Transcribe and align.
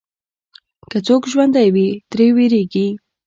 که 0.89 0.97
څوک 1.07 1.23
ژوندی 1.31 1.67
وي، 1.73 1.87
ترې 2.09 2.25
وېرېږي. 2.35 2.87